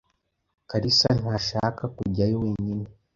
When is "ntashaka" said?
1.19-1.83